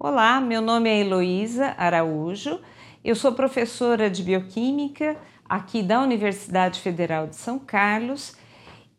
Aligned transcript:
Olá, 0.00 0.40
meu 0.40 0.62
nome 0.62 0.88
é 0.88 1.00
Heloísa 1.00 1.74
Araújo, 1.76 2.60
eu 3.04 3.16
sou 3.16 3.32
professora 3.32 4.08
de 4.08 4.22
Bioquímica 4.22 5.16
aqui 5.44 5.82
da 5.82 6.00
Universidade 6.00 6.78
Federal 6.78 7.26
de 7.26 7.34
São 7.34 7.58
Carlos 7.58 8.36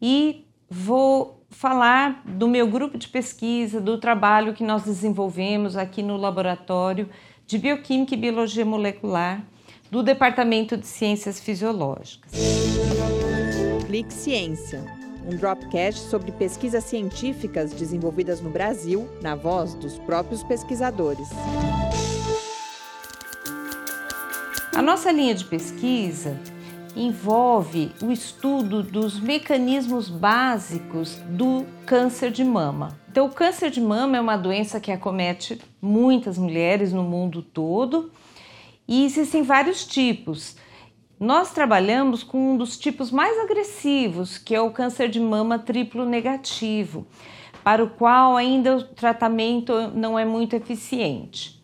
e 0.02 0.46
vou 0.70 1.42
falar 1.50 2.22
do 2.26 2.50
meu 2.50 2.68
grupo 2.68 2.98
de 2.98 3.08
pesquisa, 3.08 3.80
do 3.80 3.98
trabalho 3.98 4.54
que 4.54 4.62
nós 4.62 4.84
desenvolvemos 4.84 5.78
aqui 5.78 6.04
no 6.04 6.18
Laboratório 6.18 7.10
de 7.48 7.58
Bioquímica 7.58 8.14
e 8.14 8.18
Biologia 8.18 8.66
Molecular 8.66 9.42
do 9.90 10.04
Departamento 10.04 10.76
de 10.76 10.86
Ciências 10.86 11.40
Fisiológicas. 11.40 12.34
Clique 13.88 14.14
Ciência, 14.14 14.84
um 15.30 15.38
dropcast 15.38 16.02
sobre 16.10 16.32
pesquisas 16.32 16.84
científicas 16.84 17.72
desenvolvidas 17.72 18.42
no 18.42 18.50
Brasil, 18.50 19.08
na 19.22 19.36
voz 19.36 19.76
dos 19.76 19.98
próprios 20.00 20.44
pesquisadores. 20.44 21.30
A 24.74 24.82
nossa 24.82 25.12
linha 25.12 25.36
de 25.36 25.46
pesquisa 25.46 26.40
envolve 26.96 27.92
o 28.02 28.12
estudo 28.12 28.82
dos 28.82 29.20
mecanismos 29.20 30.10
básicos 30.10 31.18
do 31.30 31.66
câncer 31.86 32.32
de 32.32 32.44
mama. 32.44 32.98
Então, 33.12 33.28
o 33.28 33.32
câncer 33.32 33.70
de 33.70 33.82
mama 33.82 34.18
é 34.18 34.22
uma 34.22 34.38
doença 34.38 34.80
que 34.80 34.92
acomete 34.92 35.62
muitas 35.82 36.38
mulheres 36.38 36.92
no 36.92 37.04
mundo 37.04 37.42
todo 37.42 38.12
e 38.88 39.06
existem 39.06 39.44
vários 39.44 39.86
tipos. 39.86 40.56
Nós 41.20 41.52
trabalhamos 41.52 42.24
com 42.24 42.54
um 42.54 42.58
dos 42.58 42.78
tipos 42.78 43.12
mais 43.12 43.38
agressivos, 43.40 44.38
que 44.38 44.56
é 44.56 44.62
o 44.62 44.72
câncer 44.72 45.10
de 45.10 45.20
mama 45.20 45.60
triplo 45.60 46.06
negativo, 46.06 47.06
para 47.62 47.84
o 47.84 47.90
qual 47.90 48.38
ainda 48.38 48.78
o 48.78 48.84
tratamento 48.84 49.74
não 49.94 50.18
é 50.18 50.24
muito 50.24 50.56
eficiente. 50.56 51.62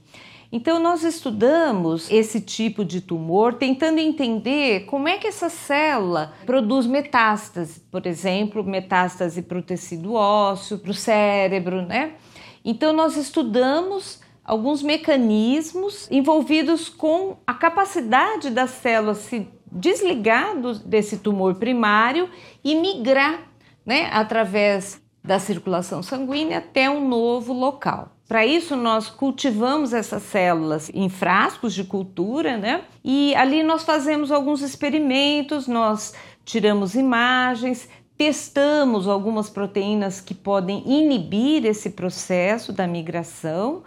Então, 0.51 0.77
nós 0.77 1.03
estudamos 1.03 2.11
esse 2.11 2.41
tipo 2.41 2.83
de 2.83 2.99
tumor 2.99 3.53
tentando 3.53 3.99
entender 3.99 4.85
como 4.87 5.07
é 5.07 5.17
que 5.17 5.27
essa 5.27 5.49
célula 5.49 6.33
produz 6.45 6.85
metástase, 6.85 7.79
por 7.89 8.05
exemplo, 8.05 8.61
metástase 8.61 9.41
para 9.41 9.57
o 9.57 9.63
tecido 9.63 10.15
ósseo, 10.15 10.79
para 10.79 10.91
o 10.91 10.93
cérebro, 10.93 11.81
né? 11.81 12.15
Então, 12.63 12.91
nós 12.91 13.15
estudamos 13.15 14.19
alguns 14.45 14.83
mecanismos 14.83 16.07
envolvidos 16.11 16.87
com 16.87 17.37
a 17.47 17.53
capacidade 17.53 18.51
da 18.51 18.67
célula 18.67 19.15
se 19.15 19.47
desligar 19.71 20.55
desse 20.85 21.17
tumor 21.17 21.55
primário 21.55 22.29
e 22.63 22.75
migrar, 22.75 23.51
né, 23.85 24.09
através 24.13 25.01
da 25.23 25.39
circulação 25.39 26.03
sanguínea 26.03 26.59
até 26.59 26.89
um 26.89 27.07
novo 27.07 27.51
local. 27.51 28.11
Para 28.27 28.45
isso, 28.45 28.75
nós 28.75 29.09
cultivamos 29.09 29.93
essas 29.93 30.23
células 30.23 30.89
em 30.93 31.09
frascos 31.09 31.73
de 31.73 31.83
cultura, 31.83 32.57
né? 32.57 32.81
E 33.03 33.35
ali 33.35 33.61
nós 33.61 33.83
fazemos 33.83 34.31
alguns 34.31 34.61
experimentos, 34.61 35.67
nós 35.67 36.13
tiramos 36.43 36.95
imagens, 36.95 37.87
testamos 38.17 39.07
algumas 39.07 39.49
proteínas 39.49 40.21
que 40.21 40.33
podem 40.33 40.83
inibir 40.87 41.65
esse 41.65 41.91
processo 41.91 42.73
da 42.73 42.87
migração. 42.87 43.83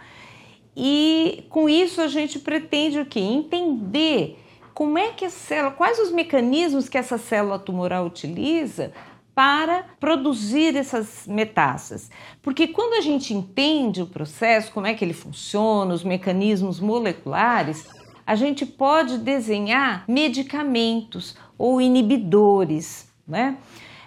E 0.75 1.45
com 1.49 1.67
isso 1.67 2.01
a 2.01 2.07
gente 2.07 2.39
pretende 2.39 2.99
o 2.99 3.05
quê? 3.05 3.19
Entender 3.19 4.39
como 4.73 4.97
é 4.97 5.09
que 5.09 5.25
a 5.25 5.29
célula, 5.29 5.71
quais 5.71 5.99
os 5.99 6.11
mecanismos 6.11 6.87
que 6.87 6.97
essa 6.97 7.17
célula 7.17 7.59
tumoral 7.59 8.05
utiliza 8.05 8.93
para 9.35 9.85
produzir 9.99 10.75
essas 10.75 11.25
metástases. 11.25 12.11
Porque 12.41 12.67
quando 12.67 12.95
a 12.95 13.01
gente 13.01 13.33
entende 13.33 14.01
o 14.01 14.07
processo, 14.07 14.71
como 14.71 14.85
é 14.85 14.93
que 14.93 15.03
ele 15.03 15.13
funciona, 15.13 15.93
os 15.93 16.03
mecanismos 16.03 16.79
moleculares, 16.79 17.87
a 18.25 18.35
gente 18.35 18.65
pode 18.65 19.17
desenhar 19.17 20.03
medicamentos 20.07 21.35
ou 21.57 21.81
inibidores, 21.81 23.07
né? 23.27 23.57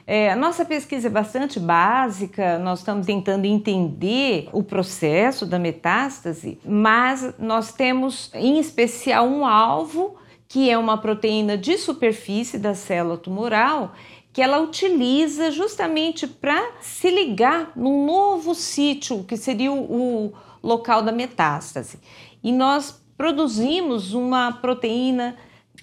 É, 0.07 0.33
a 0.33 0.37
nossa 0.37 0.65
pesquisa 0.65 1.07
é 1.07 1.11
bastante 1.11 1.61
básica, 1.61 2.59
nós 2.59 2.81
estamos 2.81 3.07
tentando 3.07 3.45
entender 3.45 4.49
o 4.53 4.63
processo 4.63 5.47
da 5.47 5.59
metástase, 5.59 6.59
mas 6.65 7.35
nós 7.39 7.73
temos 7.73 8.31
em 8.35 8.59
especial 8.59 9.27
um 9.27 9.47
alvo 9.47 10.17
que 10.49 10.69
é 10.69 10.77
uma 10.77 10.99
proteína 10.99 11.57
de 11.57 11.79
superfície 11.79 12.59
da 12.59 12.75
célula 12.75 13.17
tumoral 13.17 13.93
que 14.33 14.41
ela 14.41 14.61
utiliza 14.61 15.51
justamente 15.51 16.27
para 16.27 16.73
se 16.81 17.11
ligar 17.11 17.73
num 17.77 18.07
novo 18.07 18.55
sítio, 18.55 19.25
que 19.25 19.37
seria 19.37 19.71
o, 19.71 20.33
local 20.63 21.03
da 21.03 21.13
metástase. 21.13 21.99
E 22.43 22.53
nós 22.53 23.03
produzimos 23.17 24.15
uma 24.15 24.53
proteína 24.53 25.37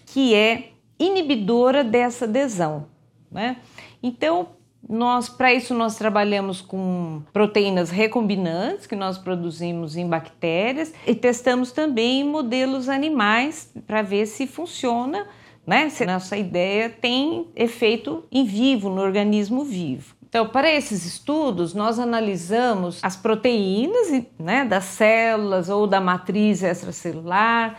que 0.05 0.33
é 0.33 0.71
inibidora 0.97 1.83
dessa 1.83 2.25
adesão. 2.25 2.87
Né? 3.31 3.57
Então, 4.01 4.49
nós 4.87 5.27
para 5.29 5.53
isso 5.53 5.73
nós 5.73 5.97
trabalhamos 5.97 6.61
com 6.61 7.21
proteínas 7.33 7.89
recombinantes 7.89 8.87
que 8.87 8.95
nós 8.95 9.17
produzimos 9.17 9.97
em 9.97 10.07
bactérias 10.07 10.93
e 11.05 11.13
testamos 11.13 11.71
também 11.71 12.23
modelos 12.23 12.87
animais 12.87 13.71
para 13.85 14.01
ver 14.01 14.25
se 14.25 14.47
funciona 14.47 15.27
né? 15.69 15.87
Se 15.87 16.03
nossa 16.03 16.35
ideia 16.35 16.89
tem 16.89 17.45
efeito 17.55 18.23
em 18.31 18.43
vivo, 18.43 18.89
no 18.89 19.03
organismo 19.03 19.63
vivo. 19.63 20.15
Então, 20.27 20.47
para 20.47 20.67
esses 20.67 21.05
estudos, 21.05 21.75
nós 21.75 21.99
analisamos 21.99 22.99
as 23.03 23.15
proteínas 23.15 24.23
né, 24.39 24.65
das 24.65 24.85
células 24.85 25.69
ou 25.69 25.85
da 25.85 26.01
matriz 26.01 26.63
extracelular, 26.63 27.77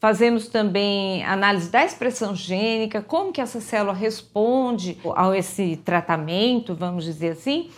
fazemos 0.00 0.48
também 0.48 1.24
análise 1.24 1.70
da 1.70 1.84
expressão 1.84 2.34
gênica, 2.34 3.02
como 3.02 3.32
que 3.32 3.40
essa 3.40 3.60
célula 3.60 3.92
responde 3.92 4.96
a 5.16 5.36
esse 5.36 5.76
tratamento, 5.76 6.74
vamos 6.74 7.04
dizer 7.04 7.32
assim, 7.32 7.70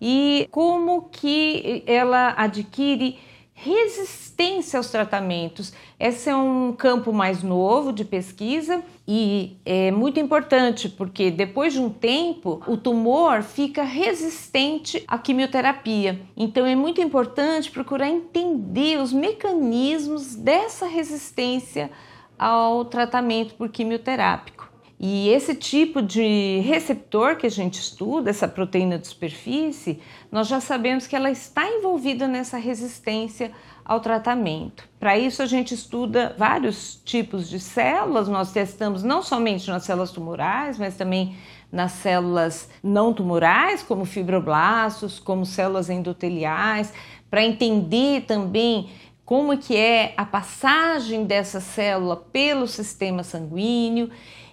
e 0.00 0.48
como 0.50 1.08
que 1.10 1.84
ela 1.86 2.34
adquire 2.36 3.18
resistência 3.62 4.78
aos 4.78 4.90
tratamentos. 4.90 5.72
Esse 5.98 6.30
é 6.30 6.36
um 6.36 6.72
campo 6.72 7.12
mais 7.12 7.42
novo 7.42 7.92
de 7.92 8.04
pesquisa 8.06 8.82
e 9.06 9.58
é 9.66 9.90
muito 9.90 10.18
importante 10.18 10.88
porque 10.88 11.30
depois 11.30 11.74
de 11.74 11.80
um 11.80 11.90
tempo 11.90 12.62
o 12.66 12.76
tumor 12.76 13.42
fica 13.42 13.82
resistente 13.82 15.04
à 15.06 15.18
quimioterapia. 15.18 16.20
Então 16.34 16.64
é 16.64 16.74
muito 16.74 17.02
importante 17.02 17.70
procurar 17.70 18.08
entender 18.08 18.98
os 18.98 19.12
mecanismos 19.12 20.34
dessa 20.34 20.86
resistência 20.86 21.90
ao 22.38 22.86
tratamento 22.86 23.54
por 23.54 23.68
quimioterápico. 23.68 24.69
E 25.02 25.30
esse 25.30 25.54
tipo 25.54 26.02
de 26.02 26.58
receptor 26.58 27.36
que 27.36 27.46
a 27.46 27.50
gente 27.50 27.80
estuda, 27.80 28.28
essa 28.28 28.46
proteína 28.46 28.98
de 28.98 29.06
superfície, 29.06 29.98
nós 30.30 30.46
já 30.46 30.60
sabemos 30.60 31.06
que 31.06 31.16
ela 31.16 31.30
está 31.30 31.66
envolvida 31.66 32.28
nessa 32.28 32.58
resistência 32.58 33.50
ao 33.82 34.00
tratamento. 34.00 34.86
Para 34.98 35.16
isso, 35.16 35.42
a 35.42 35.46
gente 35.46 35.72
estuda 35.72 36.34
vários 36.36 37.00
tipos 37.02 37.48
de 37.48 37.58
células, 37.58 38.28
nós 38.28 38.52
testamos 38.52 39.02
não 39.02 39.22
somente 39.22 39.70
nas 39.70 39.84
células 39.84 40.10
tumorais, 40.10 40.78
mas 40.78 40.98
também 40.98 41.34
nas 41.72 41.92
células 41.92 42.68
não 42.82 43.14
tumorais, 43.14 43.82
como 43.82 44.04
fibroblastos, 44.04 45.18
como 45.18 45.46
células 45.46 45.88
endoteliais, 45.88 46.92
para 47.30 47.42
entender 47.42 48.26
também 48.26 48.90
como 49.24 49.56
que 49.56 49.74
é 49.74 50.12
a 50.14 50.26
passagem 50.26 51.24
dessa 51.24 51.58
célula 51.58 52.16
pelo 52.16 52.66
sistema 52.66 53.22
sanguíneo 53.22 54.10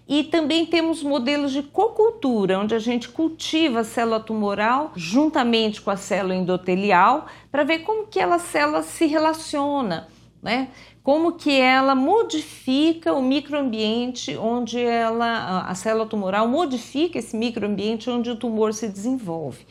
e 0.08 0.24
também 0.24 0.66
temos 0.66 1.04
modelos 1.04 1.52
de 1.52 1.62
cocultura, 1.62 2.58
onde 2.58 2.74
a 2.74 2.80
gente 2.80 3.10
cultiva 3.10 3.82
a 3.82 3.84
célula 3.84 4.22
tumoral 4.22 4.94
juntamente 4.96 5.82
com 5.82 5.92
a 5.92 5.98
célula 5.98 6.34
endotelial 6.34 7.28
para 7.52 7.66
ver 7.66 7.80
como 7.80 8.08
que 8.08 8.20
ela 8.20 8.40
célula 8.40 8.84
se 8.84 9.06
relaciona, 9.06 10.08
né? 10.42 10.70
Como 11.04 11.34
que 11.34 11.60
ela 11.60 11.94
modifica 11.94 13.14
o 13.14 13.22
microambiente 13.22 14.38
onde 14.38 14.80
ela 14.80 15.66
a 15.68 15.76
célula 15.76 16.06
tumoral 16.06 16.48
modifica 16.48 17.20
esse 17.20 17.36
microambiente 17.36 18.10
onde 18.10 18.30
o 18.30 18.36
tumor 18.36 18.74
se 18.74 18.88
desenvolve. 18.88 19.66